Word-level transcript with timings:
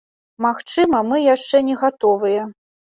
Магчыма, 0.45 1.03
мы 1.13 1.21
яшчэ 1.35 1.63
не 1.71 1.79
гатовыя. 1.85 2.53